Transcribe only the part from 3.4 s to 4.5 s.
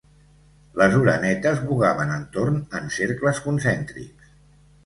concèntrics.